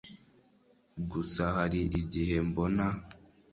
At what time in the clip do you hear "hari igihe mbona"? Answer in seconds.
1.57-2.85